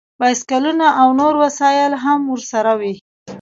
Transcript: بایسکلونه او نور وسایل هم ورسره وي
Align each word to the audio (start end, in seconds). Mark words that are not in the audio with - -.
بایسکلونه 0.19 0.87
او 1.01 1.07
نور 1.19 1.33
وسایل 1.43 1.93
هم 2.03 2.19
ورسره 2.33 2.71
وي 2.79 2.93